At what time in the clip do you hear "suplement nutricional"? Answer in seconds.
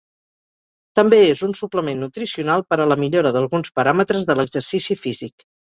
1.59-2.67